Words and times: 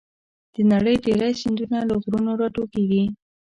د 0.53 0.55
نړۍ 0.71 0.95
ډېری 1.05 1.31
سیندونه 1.41 1.77
له 1.89 1.95
غرونو 2.03 2.31
راټوکېږي. 2.39 3.03